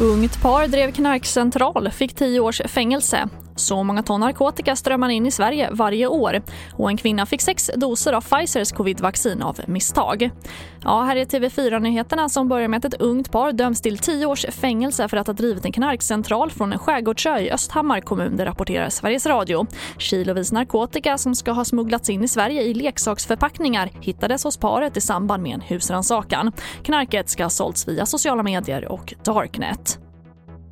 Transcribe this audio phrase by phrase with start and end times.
[0.00, 3.28] Ungt par drev knarkcentral, fick tio års fängelse.
[3.56, 7.70] Så många ton narkotika strömmar in i Sverige varje år och en kvinna fick sex
[7.76, 10.30] doser av Pfizers covidvaccin av misstag.
[10.84, 14.46] Ja, här är TV4-nyheterna som börjar med att ett ungt par döms till tio års
[14.46, 18.88] fängelse för att ha drivit en knarkcentral från en skärgårdsö i Östhammar kommun, det rapporterar
[18.88, 19.66] Sveriges Radio.
[19.98, 25.00] Kilovis narkotika som ska ha smugglats in i Sverige i leksaksförpackningar hittades hos paret i
[25.00, 26.52] samband med en husrannsakan.
[26.82, 30.01] Knarket ska ha sålts via sociala medier och Darknet.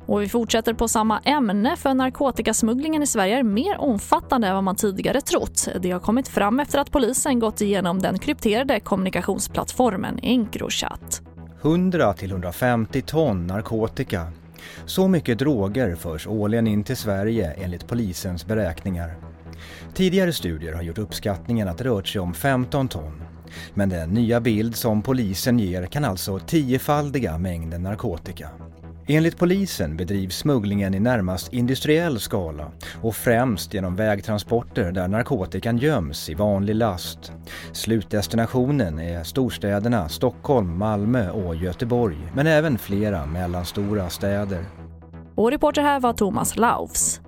[0.05, 4.63] Och vi fortsätter på samma ämne för narkotikasmugglingen i Sverige är mer omfattande än vad
[4.63, 5.67] man tidigare trott.
[5.79, 11.21] Det har kommit fram efter att polisen gått igenom den krypterade kommunikationsplattformen Encrochat.
[11.61, 14.27] 100-150 ton narkotika.
[14.85, 19.15] Så mycket droger förs årligen in till Sverige enligt polisens beräkningar.
[19.93, 23.21] Tidigare studier har gjort uppskattningen att det rört sig om 15 ton.
[23.73, 28.49] Men den nya bild som polisen ger kan alltså tiofaldiga mängden narkotika.
[29.07, 32.71] Enligt polisen bedrivs smugglingen i närmast industriell skala
[33.01, 37.31] och främst genom vägtransporter där narkotikan göms i vanlig last.
[37.71, 44.65] Slutdestinationen är storstäderna Stockholm, Malmö och Göteborg men även flera mellanstora städer.
[45.35, 47.21] Och reporter här var Thomas Laufs.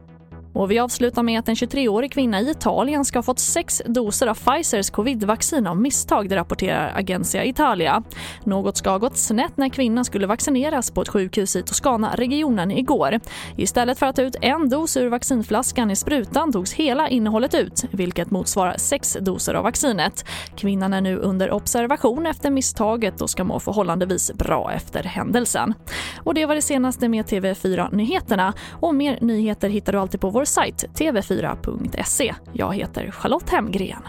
[0.53, 4.27] Och vi avslutar med att en 23-årig kvinna i Italien ska ha fått sex doser
[4.27, 8.03] av Pfizers covidvaccin av misstag, det rapporterar Agencia Italia.
[8.43, 13.19] Något ska ha gått snett när kvinnan skulle vaccineras på ett sjukhus i Toscana-regionen igår.
[13.57, 17.85] Istället för att ta ut en dos ur vaccinflaskan i sprutan togs hela innehållet ut,
[17.91, 20.25] vilket motsvarar sex doser av vaccinet.
[20.55, 25.73] Kvinnan är nu under observation efter misstaget och ska må förhållandevis bra efter händelsen.
[26.23, 28.53] Och det var det senaste med TV4 Nyheterna.
[28.71, 32.35] Och mer nyheter hittar du alltid på vår vår sajt tv4.se.
[32.53, 34.03] Jag heter Charlotte Hemgren.